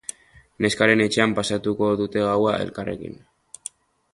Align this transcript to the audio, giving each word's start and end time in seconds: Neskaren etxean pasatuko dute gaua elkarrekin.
Neskaren 0.65 1.03
etxean 1.03 1.35
pasatuko 1.39 1.91
dute 2.01 2.25
gaua 2.31 2.55
elkarrekin. 2.65 3.21